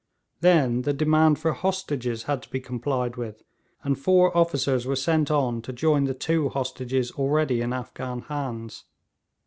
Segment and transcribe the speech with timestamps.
[0.39, 3.43] Then the demand for hostages had to be complied with,
[3.83, 8.85] and four officers were sent on to join the two hostages already in Afghan hands.